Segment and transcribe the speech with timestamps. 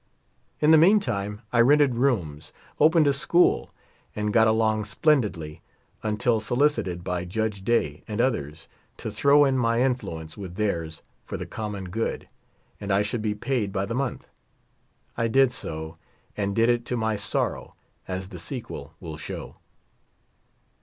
[0.61, 3.69] In the mean time I rented rooms, opened a school,
[4.15, 5.61] and got 18 along splendidly,
[6.01, 8.67] until solicited by Judge Day and others
[8.97, 12.27] to throw in my influence with theirs for the common good,
[12.79, 14.25] and I should be paid by the month.
[15.15, 15.97] I did so,
[16.35, 17.75] and did it to my sorrow,
[18.07, 19.57] as the sequel will show.